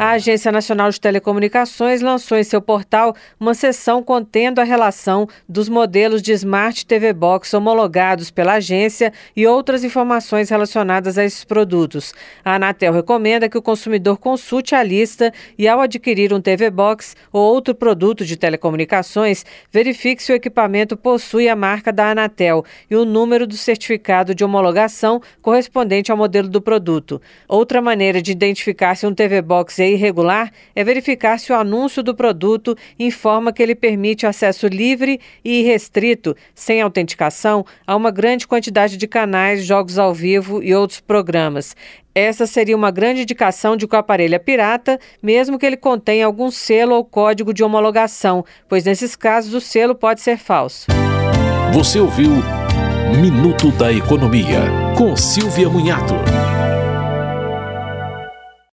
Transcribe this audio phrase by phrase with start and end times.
[0.00, 5.68] A Agência Nacional de Telecomunicações lançou em seu portal uma seção contendo a relação dos
[5.68, 12.14] modelos de Smart TV Box homologados pela agência e outras informações relacionadas a esses produtos.
[12.44, 17.16] A Anatel recomenda que o consumidor consulte a lista e, ao adquirir um TV Box
[17.32, 22.94] ou outro produto de telecomunicações, verifique se o equipamento possui a marca da Anatel e
[22.94, 27.20] o número do certificado de homologação correspondente ao modelo do produto.
[27.48, 32.02] Outra maneira de identificar se um TV Box é irregular é verificar se o anúncio
[32.02, 38.46] do produto informa que ele permite acesso livre e irrestrito, sem autenticação, a uma grande
[38.46, 41.74] quantidade de canais, jogos ao vivo e outros programas.
[42.14, 46.26] Essa seria uma grande indicação de que o aparelho é pirata, mesmo que ele contenha
[46.26, 50.86] algum selo ou código de homologação, pois nesses casos o selo pode ser falso.
[51.72, 52.32] Você ouviu
[53.20, 54.60] Minuto da Economia,
[54.96, 56.14] com Silvia Munhato.